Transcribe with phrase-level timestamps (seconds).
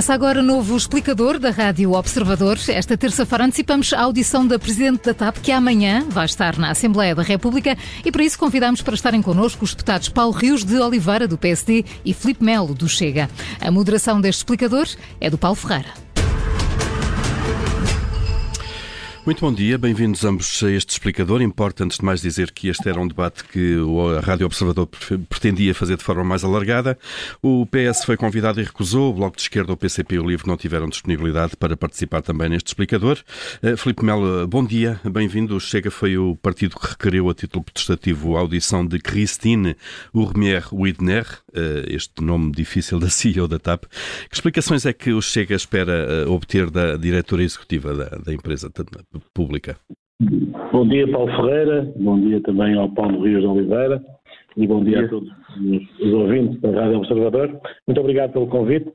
[0.00, 2.58] Começa agora o novo explicador da Rádio Observador.
[2.68, 7.14] Esta terça-feira antecipamos a audição da Presidente da TAP, que amanhã vai estar na Assembleia
[7.14, 11.28] da República e por isso convidamos para estarem connosco os deputados Paulo Rios de Oliveira,
[11.28, 13.28] do PSD, e Filipe Melo, do Chega.
[13.60, 14.88] A moderação deste explicador
[15.20, 15.92] é do Paulo Ferreira.
[19.26, 21.42] Muito bom dia, bem-vindos ambos a este explicador.
[21.42, 23.76] Importa, antes de mais, dizer que este era um debate que
[24.16, 24.88] a Rádio Observador
[25.28, 26.98] pretendia fazer de forma mais alargada.
[27.42, 29.10] O PS foi convidado e recusou.
[29.10, 32.48] O Bloco de Esquerda, o PCP e o LIVRE não tiveram disponibilidade para participar também
[32.48, 33.18] neste explicador.
[33.62, 35.54] Uh, Filipe Melo, bom dia, bem-vindo.
[35.54, 39.76] O Chega foi o partido que requeriu a título protestativo a audição de Christine
[40.14, 43.84] Urmier Widner, uh, este nome difícil da CEO da TAP.
[44.30, 47.94] Que explicações é que o Chega espera uh, obter da diretora executiva
[48.24, 48.70] da empresa?
[49.34, 49.76] Pública.
[50.72, 54.02] Bom dia, Paulo Ferreira, bom dia também ao Paulo Rios de Oliveira
[54.56, 55.06] e bom dia, bom dia.
[55.06, 55.30] a todos
[56.00, 57.60] os ouvintes da Rádio Observador.
[57.86, 58.90] Muito obrigado pelo convite.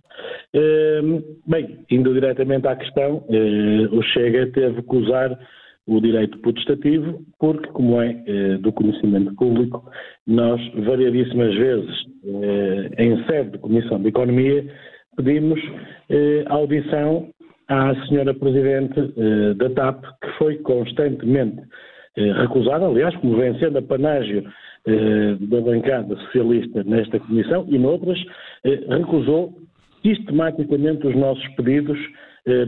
[0.53, 5.37] Ehm, bem, indo diretamente à questão, eh, o Chega teve que usar
[5.87, 9.89] o direito protestativo, porque, como é eh, do conhecimento público,
[10.27, 14.65] nós variadíssimas vezes, eh, em sede de Comissão de Economia,
[15.15, 15.59] pedimos
[16.47, 17.29] audição
[17.67, 21.61] à senhora Presidente eh, da TAP, que foi constantemente
[22.17, 24.43] eh, recusada, aliás, como vem sendo a panágio
[24.85, 28.19] eh, da bancada socialista nesta comissão e noutras,
[28.89, 29.53] recusou
[30.03, 31.97] sistematicamente os nossos pedidos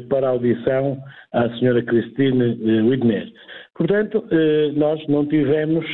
[0.09, 0.97] para audição
[1.31, 3.31] à senhora Cristine Widner.
[3.75, 4.23] Portanto,
[4.75, 5.85] nós não tivemos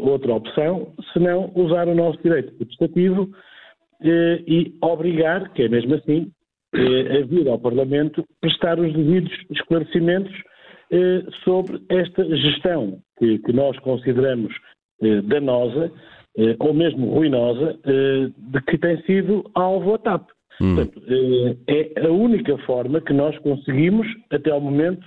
[0.00, 3.30] outra opção senão usar o nosso direito protestativo
[4.02, 6.39] e obrigar, que é mesmo assim, eh,
[6.74, 10.32] a vir ao Parlamento prestar os devidos esclarecimentos
[10.92, 14.54] eh, sobre esta gestão que, que nós consideramos
[15.02, 15.92] eh, danosa
[16.38, 20.28] eh, ou mesmo ruinosa eh, de que tem sido alvo a TAP.
[20.60, 20.76] Hum.
[20.76, 25.06] Portanto, eh, é a única forma que nós conseguimos, até ao momento,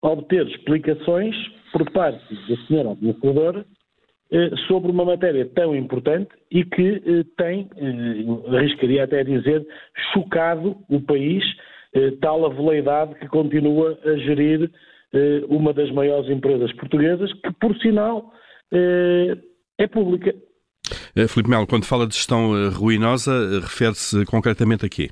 [0.00, 1.36] obter explicações
[1.70, 3.81] por parte da senhora administradora eh,
[4.66, 9.66] sobre uma matéria tão importante e que eh, tem, eh, arriscaria até dizer,
[10.12, 11.44] chocado o país,
[12.22, 14.70] tal a veleidade que continua a gerir
[15.50, 18.32] uma das maiores empresas portuguesas, que por sinal
[18.72, 20.34] é pública.
[21.28, 25.10] Filipe Melo, quando fala de gestão ruinosa, refere-se concretamente a quê?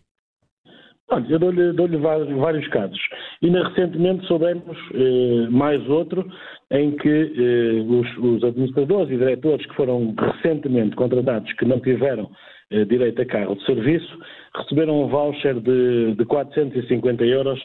[1.10, 2.98] Olha, eu dou-lhe dou vários, casos.
[3.42, 6.30] E ainda recentemente soubemos eh, mais outro
[6.70, 12.30] em que eh, os, os, administradores e diretores que foram recentemente contratados, que não tiveram
[12.70, 14.18] eh, direito a carro de serviço,
[14.54, 17.58] receberam um voucher de, de 450 euros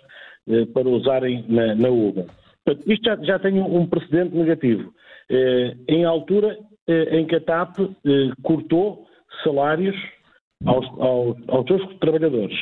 [0.47, 2.25] eh, para usarem na, na Uber.
[2.63, 4.93] Portanto, isto já, já tem um precedente negativo.
[5.29, 7.77] Eh, em altura eh, em que a TAP
[8.43, 9.05] cortou
[9.43, 9.95] salários
[10.65, 12.55] aos, aos, aos seus trabalhadores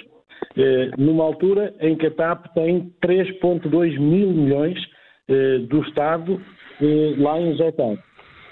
[0.97, 4.77] numa altura em que a TAP tem 3,2 mil milhões
[5.29, 6.41] eh, do Estado
[6.81, 7.97] eh, lá injetado.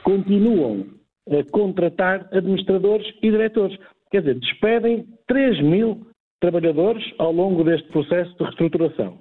[0.03, 0.85] Continuam
[1.29, 3.77] a contratar administradores e diretores.
[4.09, 6.07] Quer dizer, despedem 3 mil
[6.39, 9.19] trabalhadores ao longo deste processo de reestruturação,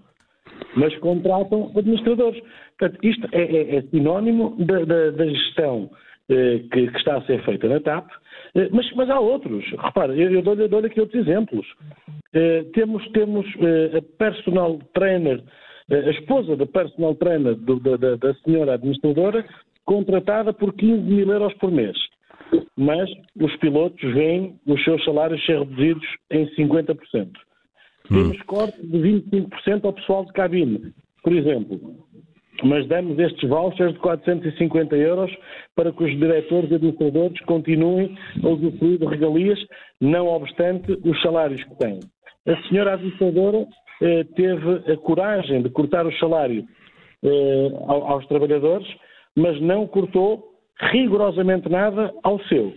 [0.76, 2.41] mas contratam administradores.
[2.78, 7.22] Portanto, isto é, é, é sinónimo da, da, da gestão eh, que, que, está a
[7.22, 8.08] ser feita na TAP,
[8.54, 9.64] eh, mas, mas há outros.
[9.78, 11.66] Repara, eu, eu dou-lhe dou aqui outros exemplos.
[12.32, 13.46] Eh, temos temos
[13.96, 15.42] a personal trainer,
[15.91, 19.44] a esposa da personal trainer do, da, da, senhora administradora,
[19.84, 21.96] contratada por 15 mil euros por mês.
[22.76, 23.10] Mas
[23.41, 26.97] os pilotos veem os seus salários ser reduzidos em 50%.
[27.16, 27.28] Hum.
[28.08, 30.92] Temos cortes de 25% ao pessoal de cabine.
[31.22, 32.06] Por exemplo,
[32.65, 35.31] mas damos estes vouchers de 450 euros
[35.75, 39.59] para que os diretores e administradores continuem a usufruir de regalias,
[40.00, 42.00] não obstante os salários que têm.
[42.47, 43.66] A senhora administradora
[44.03, 46.65] eh, teve a coragem de cortar o salário
[47.22, 48.89] eh, aos trabalhadores,
[49.36, 52.72] mas não cortou rigorosamente nada ao seu.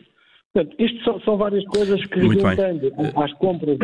[0.54, 3.76] Portanto, isto são, são, várias coisas que Muito juntando às compras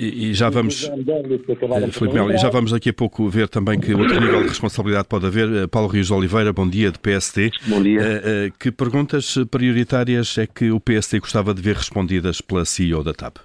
[0.00, 3.78] e, e já vamos eh, Felipe Melo, e já vamos daqui a pouco ver também
[3.78, 5.52] que outro nível de responsabilidade pode haver.
[5.52, 7.50] Eh, Paulo Rios de Oliveira, bom dia, de PST.
[7.68, 8.00] Bom dia.
[8.00, 13.04] Uh, uh, que perguntas prioritárias é que o PST gostava de ver respondidas pela CEO
[13.04, 13.36] da TAP?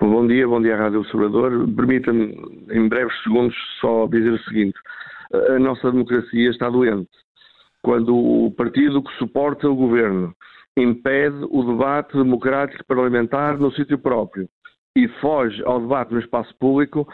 [0.00, 1.68] Bom dia, bom dia à Rádio Observador.
[1.76, 2.34] Permita-me,
[2.72, 4.74] em breves segundos, só dizer o seguinte.
[5.32, 7.10] A nossa democracia está doente.
[7.80, 10.34] Quando o partido que suporta o governo
[10.76, 14.48] impede o debate democrático parlamentar no sítio próprio.
[14.96, 17.06] e foge ao debate no espaço público,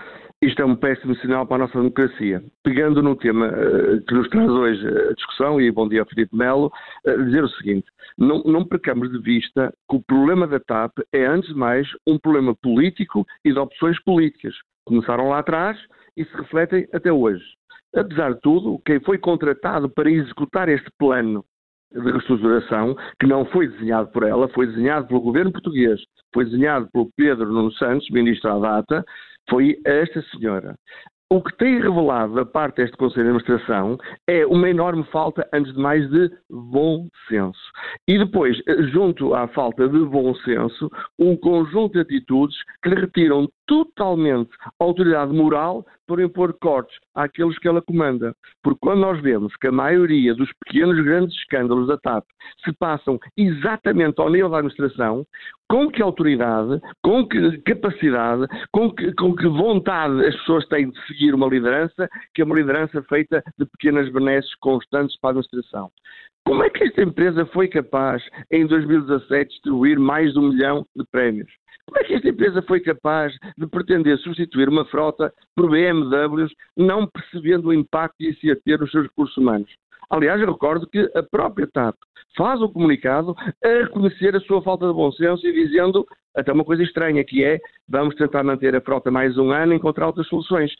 [0.42, 2.42] isto é um péssimo sinal para a nossa democracia.
[2.64, 6.34] Pegando no tema uh, que nos traz hoje a discussão, e bom dia ao Filipe
[6.34, 6.72] Melo,
[7.06, 7.86] uh, dizer o seguinte:
[8.16, 12.18] não, não percamos de vista que o problema da TAP é, antes de mais, um
[12.18, 14.54] problema político e de opções políticas.
[14.86, 15.78] Começaram lá atrás
[16.16, 17.44] e se refletem até hoje.
[17.94, 21.44] Apesar de tudo, quem foi contratado para executar este plano
[21.92, 26.00] de reestruturação, que não foi desenhado por ela, foi desenhado pelo governo português,
[26.32, 29.04] foi desenhado pelo Pedro Nuno Santos, ministro à data,
[29.48, 30.76] foi esta senhora.
[31.28, 33.98] O que tem revelado da parte deste Conselho de Administração
[34.28, 37.58] é uma enorme falta, antes de mais, de bom senso.
[38.06, 38.56] E depois,
[38.92, 45.32] junto à falta de bom senso, um conjunto de atitudes que lhe retiram totalmente autoridade
[45.32, 48.34] moral para impor cortes àqueles que ela comanda.
[48.62, 52.24] Porque quando nós vemos que a maioria dos pequenos grandes escândalos da TAP
[52.64, 55.26] se passam exatamente ao nível da administração,
[55.68, 61.06] com que autoridade, com que capacidade, com que, com que vontade as pessoas têm de
[61.06, 65.90] seguir uma liderança, que é uma liderança feita de pequenas benesses constantes para a administração.
[66.46, 68.22] Como é que esta empresa foi capaz,
[68.52, 71.50] em 2017, distribuir mais de um milhão de prémios?
[71.86, 77.06] Como é que esta empresa foi capaz de pretender substituir uma frota por BMWs, não
[77.06, 79.70] percebendo o impacto que isso ia ter nos seus recursos humanos?
[80.10, 81.96] Aliás, eu recordo que a própria TAP
[82.36, 83.34] faz o comunicado
[83.64, 87.42] a reconhecer a sua falta de bom senso e dizendo até uma coisa estranha, que
[87.42, 87.58] é
[87.88, 90.72] vamos tentar manter a frota mais um ano e encontrar outras soluções.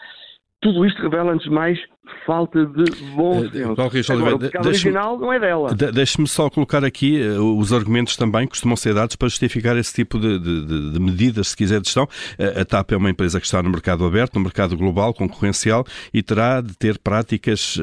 [0.67, 1.79] Tudo isto revela, antes de mais,
[2.27, 2.85] falta de
[3.15, 3.77] bom eh, senso.
[3.77, 5.73] Paulo Rios Agora, o original não é dela.
[5.73, 9.95] Deixe-me só colocar aqui uh, os argumentos também que costumam ser dados para justificar esse
[9.95, 12.03] tipo de, de, de medidas, se quiser, de gestão.
[12.37, 15.85] Uh, a TAP é uma empresa que está no mercado aberto, no mercado global, concorrencial,
[16.13, 17.79] e terá de ter práticas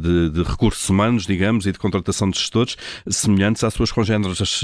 [0.00, 4.62] de, de, recursos humanos, digamos, e de contratação de gestores semelhantes às suas congêneres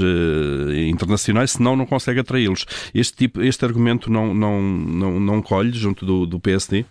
[0.87, 2.65] internacionais, senão não consegue atraí-los.
[2.95, 6.83] Este, tipo, este argumento não, não, não, não colhe junto do, do PSD?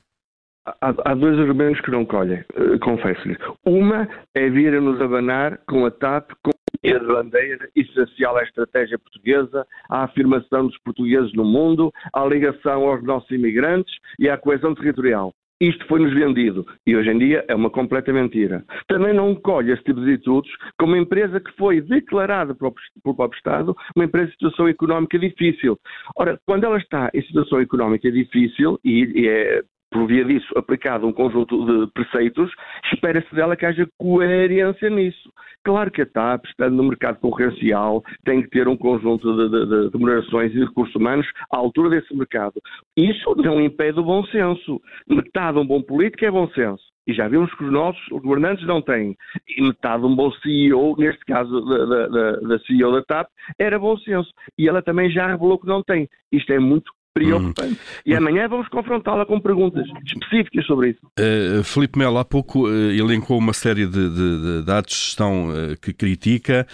[0.80, 3.36] Há, há, dois argumentos que não colhem, uh, confesso-lhe.
[3.64, 10.04] Uma é vir-nos abanar com a TAP com a bandeira essencial à estratégia portuguesa, à
[10.04, 15.32] afirmação dos portugueses no mundo, à ligação aos nossos imigrantes e à coesão territorial.
[15.60, 18.64] Isto foi-nos vendido e hoje em dia é uma completa mentira.
[18.86, 22.72] Também não colhe esse tipo de atitudes como uma empresa que foi declarada pelo
[23.02, 25.76] próprio Estado uma empresa de situação económica difícil.
[26.16, 31.06] Ora, quando ela está em situação económica difícil, e, e é por via disso, aplicado
[31.06, 32.50] um conjunto de preceitos,
[32.92, 35.32] espera-se dela que haja coerência nisso.
[35.64, 39.66] Claro que a TAP, estando no mercado concorrencial, tem que ter um conjunto de, de,
[39.66, 42.60] de remunerações e recursos humanos à altura desse mercado.
[42.96, 44.80] Isso não impede o bom senso.
[45.08, 46.82] Metade de um bom político é bom senso.
[47.06, 49.16] E já vimos que os nossos governantes não têm.
[49.48, 53.78] E metade de um bom CEO, neste caso da, da, da CEO da TAP, era
[53.78, 54.30] bom senso.
[54.58, 56.06] E ela também já revelou que não tem.
[56.30, 57.72] Isto é muito preocupante.
[57.72, 57.76] Hum.
[58.06, 61.00] E amanhã vamos confrontá-la com perguntas específicas sobre isso.
[61.18, 65.50] Uh, Filipe Melo, há pouco uh, elencou uma série de, de, de atos de gestão
[65.50, 66.66] uh, que critica.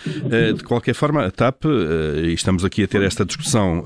[0.57, 3.83] de qualquer forma, a TAP, e estamos aqui a ter esta discussão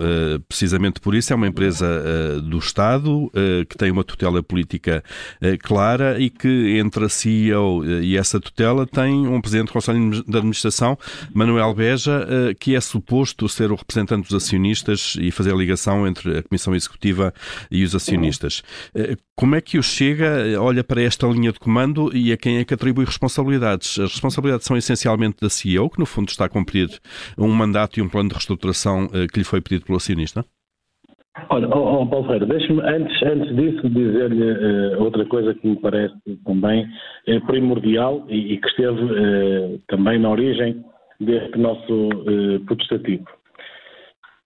[0.48, 3.30] precisamente por isso, é uma empresa do Estado
[3.68, 5.02] que tem uma tutela política
[5.62, 10.36] clara e que entre a CEO e essa tutela tem um presidente do Conselho de
[10.36, 10.98] Administração,
[11.34, 12.26] Manuel Beja,
[12.58, 16.74] que é suposto ser o representante dos acionistas e fazer a ligação entre a Comissão
[16.74, 17.32] Executiva
[17.70, 18.62] e os acionistas.
[18.94, 22.58] Eh, como é que o Chega olha para esta linha de comando e a quem
[22.58, 23.98] é que atribui responsabilidades?
[23.98, 26.88] As responsabilidades são essencialmente da CEO, que no fundo está a cumprir
[27.36, 30.44] um mandato e um plano de reestruturação eh, que lhe foi pedido pelo acionista?
[31.50, 35.76] Olha, oh, oh, Paulo Ferreira, deixe-me antes, antes disso dizer-lhe uh, outra coisa que me
[35.76, 36.84] parece também
[37.28, 40.84] uh, primordial e, e, que esteve uh, também na origem
[41.20, 42.10] deste nosso
[42.66, 43.24] protestativo.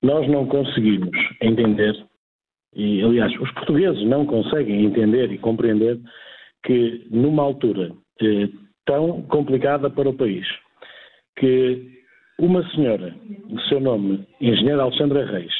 [0.02, 1.94] Nós não conseguimos entender,
[2.74, 6.00] e aliás, os portugueses não conseguem entender e compreender
[6.64, 8.48] que numa altura eh,
[8.84, 10.46] tão complicada para o país,
[11.36, 12.02] que
[12.38, 13.14] uma senhora,
[13.46, 15.52] de seu nome, Engenheira Alexandra Reis,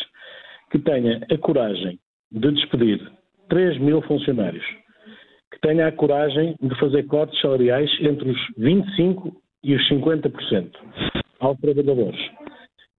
[0.71, 1.99] que tenha a coragem
[2.33, 3.01] de despedir
[3.49, 4.65] 3 mil funcionários,
[5.53, 9.33] que tenha a coragem de fazer cortes salariais entre os 25%
[9.63, 10.71] e os 50%
[11.39, 12.21] aos trabalhadores,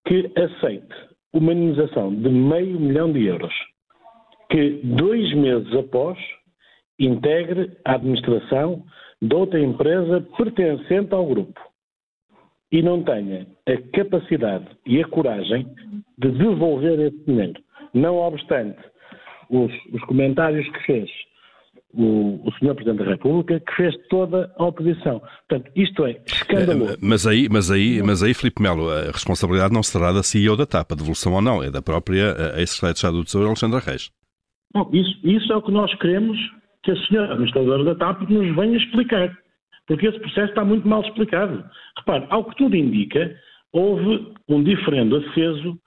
[0.07, 3.53] que aceite uma indenização de meio milhão de euros,
[4.49, 6.17] que dois meses após
[6.99, 8.83] integre a administração
[9.21, 11.59] de outra empresa pertencente ao grupo
[12.71, 15.67] e não tenha a capacidade e a coragem
[16.17, 17.61] de devolver esse dinheiro.
[17.93, 18.79] Não obstante
[19.49, 21.09] os, os comentários que fez
[21.93, 22.73] o, o Sr.
[22.75, 25.21] Presidente da República, que fez toda a oposição.
[25.47, 26.97] Portanto, isto é escandaloso.
[27.01, 30.65] Mas aí, mas aí, mas aí Filipe Melo, a responsabilidade não será da CEO da
[30.65, 34.11] TAP, a devolução ou não, é da própria ex-secretária de Estado do Tesouro, Alexandra Reis.
[34.73, 36.37] Bom, isso, isso é o que nós queremos
[36.83, 39.31] que a senhora administradora da TAP nos venha explicar,
[39.87, 41.63] porque esse processo está muito mal explicado.
[41.97, 43.35] Repare, ao que tudo indica,
[43.71, 45.77] houve um diferendo aceso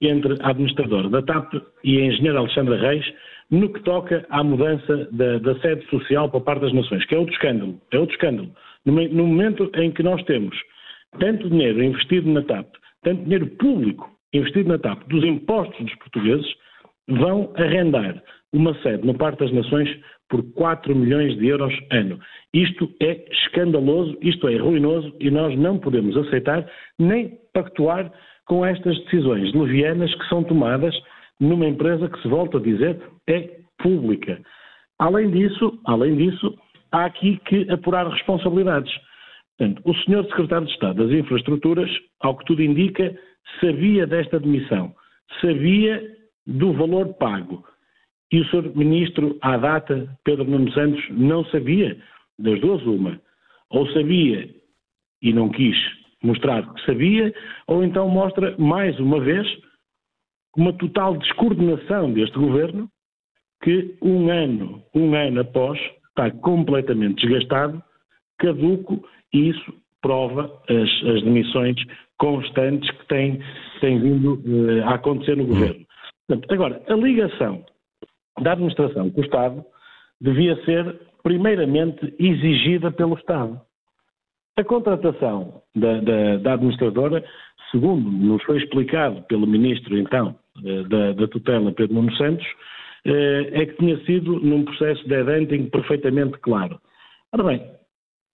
[0.00, 3.04] entre a administradora da TAP e a engenheira Alexandra Reis
[3.50, 7.18] no que toca à mudança da, da, sede social para parte das nações, que é
[7.18, 7.80] outro escândalo.
[7.92, 8.50] É outro escândalo.
[8.84, 10.56] No, no, momento em que nós temos
[11.18, 12.66] tanto dinheiro investido na TAP,
[13.02, 16.46] tanto dinheiro público investido na TAP, dos impostos dos portugueses,
[17.08, 18.22] vão arrendar
[18.52, 19.88] uma sede no Parque das Nações
[20.28, 22.18] por 4 milhões de euros ano.
[22.52, 28.10] Isto é escandaloso, isto é ruinoso e nós não podemos aceitar nem pactuar
[28.46, 30.94] com estas decisões levianas que são tomadas
[31.40, 34.40] numa empresa que se volta a dizer é pública.
[34.98, 36.56] Além disso, além disso,
[36.92, 38.92] há aqui que apurar responsabilidades.
[39.58, 41.90] Portanto, o senhor secretário de Estado das Infraestruturas,
[42.20, 43.16] ao que tudo indica,
[43.60, 44.94] sabia desta demissão,
[45.40, 46.16] sabia
[46.46, 47.64] do valor pago.
[48.32, 51.96] E o senhor ministro, à data, Pedro Nuno Santos, não sabia,
[52.38, 53.20] das duas uma.
[53.70, 54.48] Ou sabia
[55.22, 55.76] e não quis
[56.22, 57.32] mostrar que sabia,
[57.66, 59.46] ou então mostra mais uma vez
[60.56, 62.90] uma total descoordenação deste governo
[63.62, 67.82] que um ano, um ano após, está completamente desgastado,
[68.38, 71.76] caduco, e isso prova as, as demissões
[72.18, 73.40] constantes que têm,
[73.80, 75.84] têm vindo uh, a acontecer no governo.
[76.26, 77.64] Portanto, agora, a ligação
[78.40, 79.64] da administração com o Estado
[80.20, 83.60] devia ser, primeiramente, exigida pelo Estado.
[84.58, 87.24] A contratação da, da, da administradora,
[87.70, 90.34] segundo nos foi explicado pelo ministro, então,
[90.64, 92.52] eh, da, da tutela Pedro Nuno Santos, eh,
[93.12, 96.78] é que tinha sido num processo de headhunting perfeitamente claro.
[97.32, 97.62] Ora bem,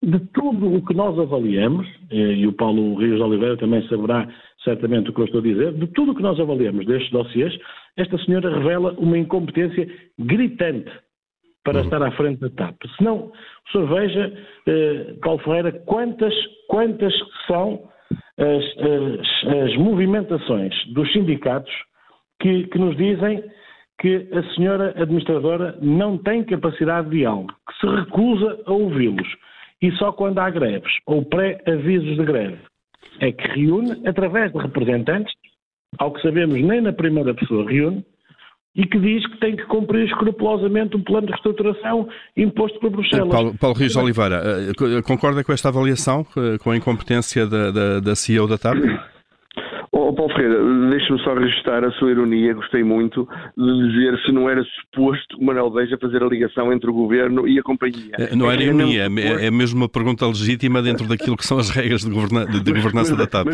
[0.03, 4.29] de tudo o que nós avaliamos, eh, e o Paulo Rios Oliveira também saberá
[4.65, 7.57] certamente o que eu estou a dizer, de tudo o que nós avaliamos destes dossiês,
[7.97, 9.89] esta senhora revela uma incompetência
[10.19, 10.91] gritante
[11.65, 11.85] para uhum.
[11.85, 12.77] estar à frente da TAP.
[12.97, 14.33] Se não, o senhor veja,
[14.67, 16.35] eh, Paulo Ferreira, quantas,
[16.69, 17.15] quantas
[17.47, 17.89] são
[18.37, 21.73] as, as, as movimentações dos sindicatos
[22.41, 23.45] que, que nos dizem
[24.03, 29.29] que a senhora administradora não tem capacidade de diálogo, que se recusa a ouvi-los
[29.81, 32.59] e só quando há greves ou pré-avisos de greve
[33.21, 35.33] é que reúne através de representantes,
[35.99, 38.05] ao que sabemos nem na primeira pessoa reúne,
[38.75, 43.29] e que diz que tem que cumprir escrupulosamente o plano de reestruturação imposto por Bruxelas.
[43.29, 48.01] Paulo, Paulo Rios Oliveira, eh, concorda com esta avaliação, eh, com a incompetência da, da,
[48.01, 48.79] da CEO da TAP?
[50.13, 50.59] Oh, Paulo Ferreira,
[50.91, 53.27] deixe-me só registrar a sua ironia, gostei muito
[53.57, 57.49] de dizer se não era suposto o Manuel Beja fazer a ligação entre o governo
[57.49, 58.13] e a companhia.
[58.19, 61.59] É, não é era ironia, é, é, mesmo uma pergunta legítima dentro daquilo que são
[61.59, 63.47] as regras de, governa de governança da TAP.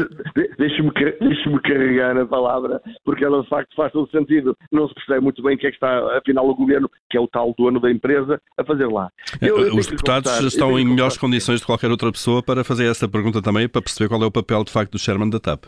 [0.59, 4.57] Deixe-me deixe carregar a palavra, porque ela de facto faz todo sentido.
[4.73, 7.21] Não se percebe muito bem o que é que está, afinal, o governo, que é
[7.21, 9.11] o tal dono da empresa, a fazer lá.
[9.41, 13.09] Eu, eu Os deputados estão em melhores condições de qualquer outra pessoa para fazer essa
[13.09, 15.67] pergunta também, para perceber qual é o papel de facto do Sherman da TAP.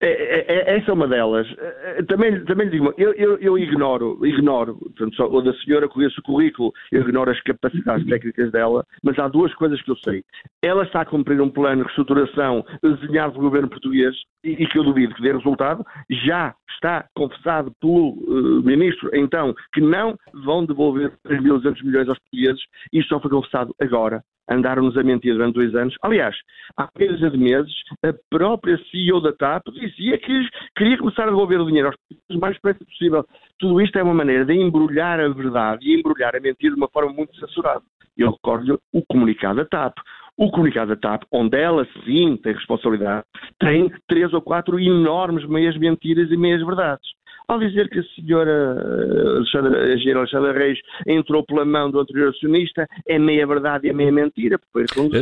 [0.00, 1.46] É, é, é, essa é uma delas.
[1.58, 6.22] É, também, também digo, eu, eu, eu ignoro, ignoro, portanto, só, da senhora conheço o
[6.22, 10.22] currículo, eu ignoro as capacidades técnicas dela, mas há duas coisas que eu sei.
[10.62, 14.78] Ela está a cumprir um plano de reestruturação desenhado pelo governo português e, e que
[14.78, 15.84] eu duvido que dê resultado.
[16.26, 22.62] Já está confessado pelo uh, ministro, então, que não vão devolver 3.200 milhões aos portugueses.
[22.92, 25.94] Isto só foi confessado agora andaram-nos a mentir durante dois anos.
[26.02, 26.34] Aliás,
[26.76, 27.72] há meses de meses,
[28.04, 31.96] a própria CEO da TAP dizia que queria começar a devolver o dinheiro aos
[32.30, 33.24] o mais depressa possível.
[33.58, 36.88] Tudo isto é uma maneira de embrulhar a verdade e embrulhar a mentira de uma
[36.88, 37.82] forma muito censurada.
[38.16, 39.94] Eu recordo-lhe o comunicado da TAP.
[40.38, 43.24] O comunicado da TAP, onde ela sim tem responsabilidade,
[43.58, 47.06] tem três ou quatro enormes meias mentiras e meias verdades.
[47.48, 52.30] Ao dizer que a senhora eh, Alexandra, a Alexandra Reis entrou pela mão do anterior
[52.30, 54.58] acionista, é meia verdade e é meia mentira.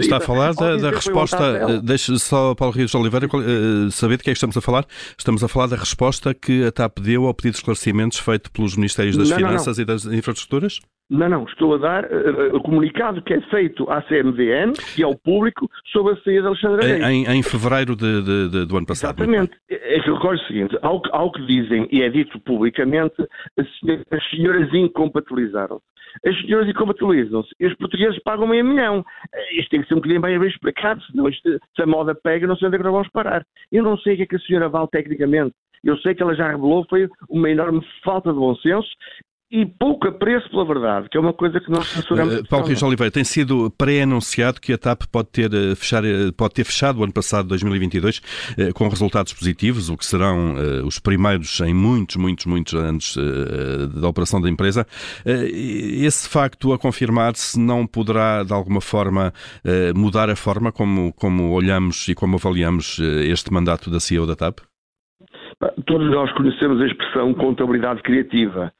[0.00, 4.16] Está a falar da, da resposta, eh, deixe só Paulo Rios de Oliveira eh, saber
[4.16, 4.86] de que é que estamos a falar.
[5.18, 8.74] Estamos a falar da resposta que a TAP deu ao pedido de esclarecimentos feito pelos
[8.74, 9.94] Ministérios das não, Finanças não, não.
[9.94, 10.80] e das Infraestruturas?
[11.10, 15.14] Não, não, estou a dar uh, o comunicado que é feito à CMVN e ao
[15.14, 17.04] público sobre a saída de Alexandre Reis.
[17.04, 19.22] Em, em fevereiro de, de, de, do ano passado.
[19.22, 19.52] Exatamente.
[19.68, 23.14] É que recordo o seguinte, ao, ao, que dizem e é dito publicamente,
[23.58, 25.84] as senhoras incompatibilizaram-se.
[26.24, 29.04] As senhoras incompatibilizam-se e os portugueses pagam meio milhão.
[29.34, 32.14] Eh, isto tem que ser um bocadinho bem, bem explicado, senão isto, se a moda
[32.14, 33.44] pega, não sei onde é que nós vamos parar.
[33.70, 35.54] Eu não sei o que é que a senhora vale tecnicamente.
[35.82, 38.88] Eu sei que ela já revelou foi uma enorme falta de bom senso
[39.54, 42.40] e pouco apreço pela verdade, que é uma coisa que nós censuramos.
[42.40, 46.32] Uh, Paulo Rios Oliveira, tem sido pré-anunciado que a TAP pode ter, uh, fechar, uh,
[46.32, 48.20] pode ter fechado o ano passado, 2022,
[48.74, 53.16] com resultados positivos, o que serão os primeiros em muitos, muitos, muitos anos
[53.94, 54.86] da operação da empresa.
[55.24, 59.32] Esse facto a confirmar-se não poderá, de alguma forma,
[59.94, 64.60] mudar a forma como, como olhamos e como avaliamos este mandato da CEO da TAP?
[65.86, 68.72] Todos nós conhecemos a expressão contabilidade criativa.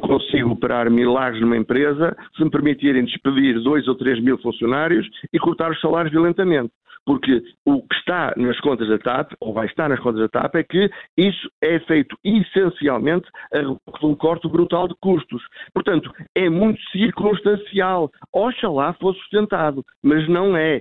[0.00, 5.38] Consigo operar milagres numa empresa se me permitirem despedir dois ou três mil funcionários e
[5.38, 6.72] cortar os salários violentamente.
[7.04, 10.54] Porque o que está nas contas da TAP, ou vai estar nas contas da TAP,
[10.54, 15.42] é que isso é feito essencialmente a um corte brutal de custos.
[15.74, 18.08] Portanto, é muito circunstancial.
[18.32, 20.80] Oxalá fosse sustentado, mas não é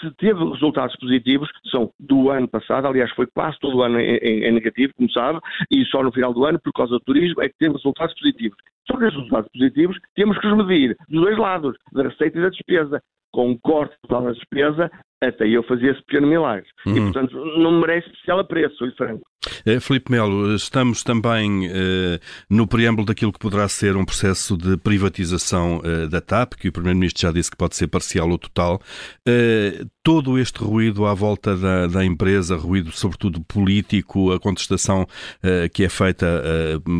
[0.00, 4.16] se teve resultados positivos, são do ano passado, aliás, foi quase todo o ano em,
[4.16, 7.42] em, em, negativo, como sabe, e só no final do ano, por causa do turismo,
[7.42, 8.56] é que teve resultados positivos.
[8.86, 12.42] Só que os resultados positivos temos que os medir dos dois lados, da receita e
[12.42, 13.02] da despesa.
[13.32, 14.90] Com um corte total da despesa,
[15.22, 16.68] até eu fazia esse pequeno milagre.
[16.84, 16.96] Uhum.
[16.96, 19.22] E, portanto, não merece especial apreço, sou franco.
[19.64, 24.76] Eh, Filipe Melo, estamos também eh, no preâmbulo daquilo que poderá ser um processo de
[24.76, 28.80] privatização eh, da TAP, que o Primeiro-Ministro já disse que pode ser parcial ou total.
[30.02, 35.06] Todo este ruído à volta da, da, empresa, ruído sobretudo político, a contestação
[35.72, 36.42] que é feita,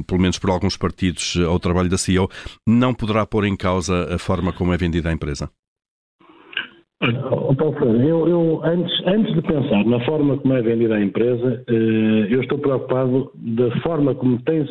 [0.07, 2.31] pelo menos por alguns partidos, ao trabalho da CEO,
[2.67, 5.51] não poderá pôr em causa a forma como é vendida a empresa?
[7.03, 11.65] Paulo Ferreira, eu, eu, antes, antes de pensar na forma como é vendida a empresa,
[11.67, 14.65] eh, eu estou preocupado da forma como tem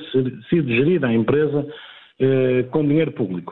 [0.50, 1.68] sido gerida a empresa
[2.22, 3.52] eh, com dinheiro público,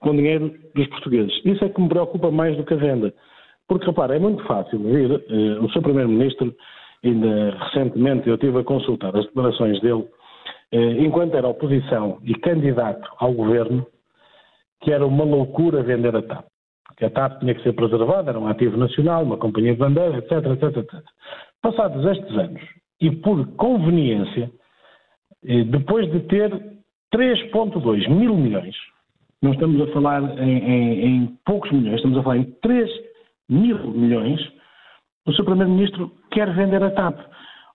[0.00, 1.40] com dinheiro dos portugueses.
[1.44, 3.14] Isso é que me preocupa mais do que a venda.
[3.68, 6.52] Porque, repara, é muito fácil vir, eh, o seu Primeiro-Ministro,
[7.04, 10.04] ainda recentemente eu estive a consultar as declarações dele,
[10.72, 13.86] enquanto era oposição e candidato ao governo,
[14.82, 16.44] que era uma loucura vender a TAP
[16.96, 20.18] que a TAP tinha que ser preservada, era um ativo nacional, uma companhia de bandeira,
[20.18, 21.04] etc, etc, etc.
[21.62, 22.62] Passados estes anos,
[23.00, 24.50] e por conveniência,
[25.44, 26.50] eh, depois de ter
[27.12, 28.74] 3,2 mil milhões,
[29.42, 32.90] não estamos a falar em, em, em, poucos milhões, estamos a falar em 3
[33.48, 34.40] mil milhões,
[35.26, 35.44] o Sr.
[35.44, 37.18] Primeiro-Ministro quer vender a TAP.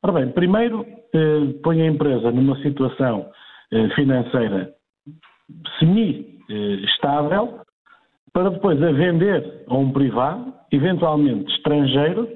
[0.04, 3.30] Ora bem, primeiro eh, põe a empresa numa situação
[3.72, 4.74] eh, financeira
[5.80, 7.61] semi-estável, eh,
[8.34, 12.28] para depois a vender a um privado, eventualmente estrangeiro,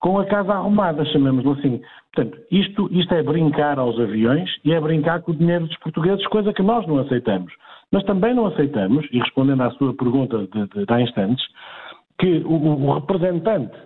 [0.00, 1.80] com a casa arrumada, chamemos-lo assim.
[2.12, 6.26] Portanto, isto, isto é brincar aos aviões e é brincar com o dinheiro dos portugueses,
[6.28, 7.52] coisa que nós não aceitamos.
[7.92, 11.44] Mas também não aceitamos, e respondendo à sua pergunta de, de, de há instantes,
[12.18, 13.76] que o, o representante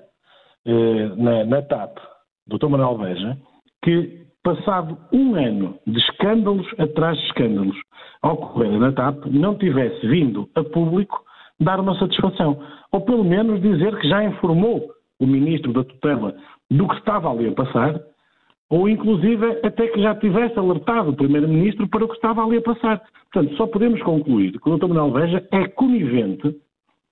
[0.66, 1.98] eh, na, na, TAP,
[2.46, 2.68] Dr.
[2.68, 3.36] Manuel Veja,
[3.82, 7.76] que passado um ano de escândalos atrás de escândalos
[8.22, 11.24] ocorrerem na TAP, não tivesse vindo a público
[11.60, 12.58] dar uma satisfação.
[12.92, 14.90] Ou pelo menos dizer que já informou
[15.20, 16.34] o ministro da tutela
[16.70, 18.00] do que estava ali a passar,
[18.70, 22.62] ou inclusive até que já tivesse alertado o primeiro-ministro para o que estava ali a
[22.62, 23.02] passar.
[23.32, 24.88] Portanto, só podemos concluir que o Dr.
[24.88, 26.56] Manuel Veja é conivente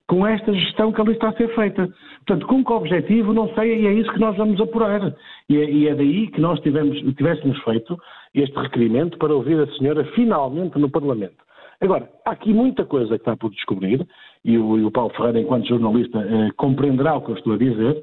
[0.07, 1.89] com esta gestão que ali está a ser feita.
[2.25, 5.13] Portanto, com que objetivo, não sei, e é isso que nós vamos apurar.
[5.49, 7.97] E é, e é daí que nós tivemos, tivéssemos feito
[8.33, 11.42] este requerimento para ouvir a senhora finalmente no Parlamento.
[11.83, 14.07] Agora, há aqui muita coisa que está por descobrir,
[14.45, 17.57] e o, e o Paulo Ferreira, enquanto jornalista, eh, compreenderá o que eu estou a
[17.57, 18.01] dizer,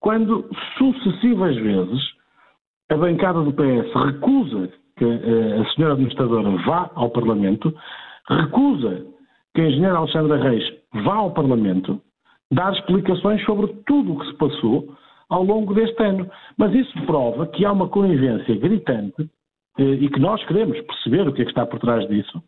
[0.00, 2.00] quando sucessivas vezes
[2.90, 7.74] a bancada do PS recusa que eh, a senhora administradora vá ao Parlamento,
[8.30, 9.04] recusa
[9.54, 10.64] que a engenheira Alexandra Reis
[11.04, 12.00] vá ao Parlamento
[12.50, 14.96] dar explicações sobre tudo o que se passou
[15.28, 16.30] ao longo deste ano.
[16.56, 19.28] Mas isso prova que há uma conivência gritante
[19.78, 22.42] eh, e que nós queremos perceber o que é que está por trás disso,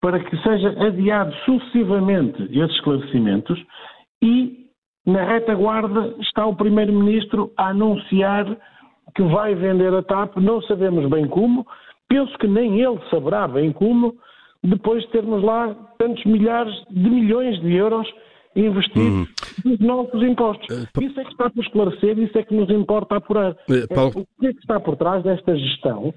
[0.00, 3.58] para que seja adiado sucessivamente esses esclarecimentos
[4.22, 4.66] e
[5.06, 8.56] na retaguarda está o Primeiro-Ministro a anunciar
[9.14, 11.66] que vai vender a TAP, não sabemos bem como,
[12.08, 14.14] penso que nem ele saberá bem como,
[14.62, 18.06] depois de termos lá tantos milhares de milhões de euros
[18.54, 19.26] investidos uhum.
[19.64, 20.68] nos nossos impostos.
[20.68, 23.52] Uh, isso é que está por esclarecer, isso é que nos importa apurar.
[23.52, 24.12] Uh, Paulo...
[24.20, 26.12] O que é que está por trás desta gestão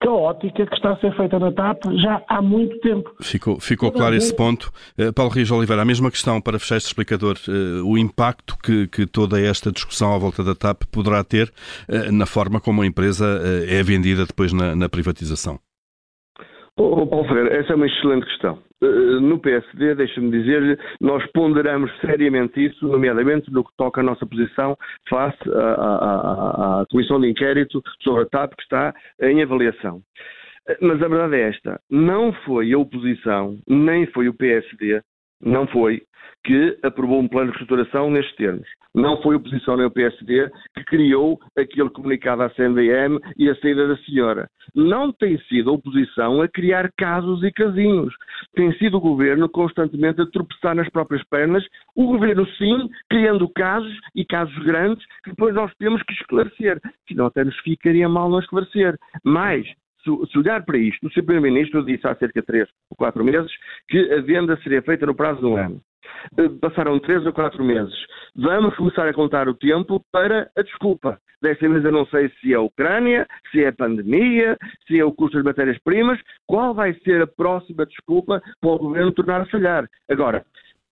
[0.00, 3.10] caótica que está a ser feita na TAP já há muito tempo.
[3.20, 4.72] Ficou, ficou claro esse ponto.
[4.98, 8.86] Uh, Paulo Rios Oliveira, a mesma questão para fechar este explicador, uh, o impacto que,
[8.88, 11.52] que, toda esta discussão à volta da TAP poderá ter
[11.88, 15.58] uh, na forma como a empresa é vendida depois na, na privatização.
[16.80, 18.62] Oh, Paulo Ferreira, essa é uma excelente questão.
[18.80, 18.86] Eh,
[19.20, 24.76] no PSD, deixa-me dizer, nós ponderamos seriamente isso, nomeadamente no que toca à nossa posição
[25.08, 30.00] face à, à, à Comissão de Inquérito sobre a TAP que está em avaliação.
[30.80, 35.02] Mas a verdade é esta: não foi a oposição, nem foi o PSD,
[35.40, 36.02] não foi,
[36.44, 38.68] que aprovou um plano de reestruturação nestes termos.
[38.94, 43.54] Não foi a oposição nem o PSD que criou aquele comunicado à CNDM e a
[43.56, 44.48] saída da senhora.
[44.74, 48.14] Não tem sido a oposição a criar casos e casinhos.
[48.54, 51.64] Tem sido o governo constantemente a tropeçar nas próprias pernas.
[51.94, 56.80] O governo, sim, criando casos e casos grandes que depois nós temos que esclarecer.
[57.06, 58.96] Senão até nos ficaria mal não esclarecer.
[59.22, 59.66] Mas
[60.02, 61.24] se olhar para isto, o Sr.
[61.24, 63.50] Primeiro-Ministro disse há cerca de três ou quatro meses
[63.88, 65.80] que a venda seria feita no prazo de um ano.
[66.38, 67.94] Eh, passaram três ou quatro meses.
[68.34, 71.18] Vamos começar a contar o tempo para a desculpa.
[71.40, 74.56] Desta vez eu não sei se é a Ucrânia, se é a pandemia,
[74.86, 76.18] se é o custo das matérias-primas.
[76.46, 79.88] Qual vai ser a próxima desculpa para o governo tornar a falhar?
[80.10, 80.44] Agora,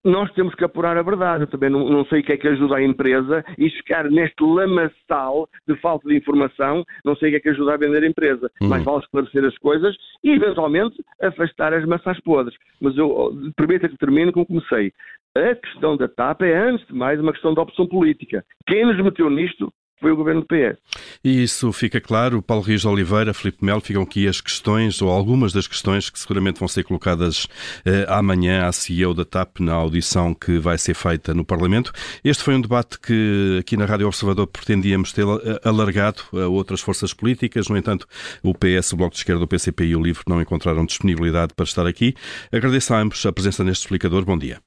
[0.06, 1.42] nós temos que apurar a verdade.
[1.42, 4.42] Eu também não, não, sei o que é que ajuda a empresa e ficar neste
[4.42, 8.06] lamaçal de falta de informação, não sei o que é que ajuda a vender a
[8.06, 8.50] empresa.
[8.60, 8.68] Uhum.
[8.68, 12.56] Mas vale esclarecer as coisas e, eventualmente, afastar as maçãs podres.
[12.80, 14.92] Mas eu permita que termine como comecei.
[15.36, 18.44] A questão da TAP é, antes de mais, uma questão de opção política.
[18.66, 20.78] Quem nos meteu nisto foi o governo do PS.
[21.24, 22.42] E isso fica claro.
[22.42, 26.18] Paulo Rios de Oliveira, Filipe Melo, ficam aqui as questões, ou algumas das questões que
[26.18, 27.46] seguramente vão ser colocadas
[27.84, 31.92] eh, amanhã à CEO da TAP na audição que vai ser feita no Parlamento.
[32.22, 36.80] Este foi um debate que aqui na Rádio Observador pretendíamos ter eh, alargado a outras
[36.80, 37.68] forças políticas.
[37.68, 38.06] No entanto,
[38.42, 41.64] o PS, o Bloco de Esquerda, o PCP e o LIVRE não encontraram disponibilidade para
[41.64, 42.14] estar aqui.
[42.52, 44.24] Agradeço a ambos a presença neste explicador.
[44.24, 44.60] Bom dia.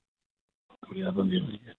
[0.88, 1.79] Obrigado, bom dia.